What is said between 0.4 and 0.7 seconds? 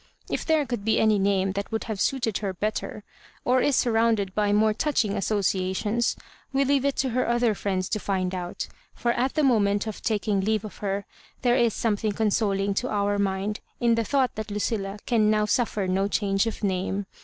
there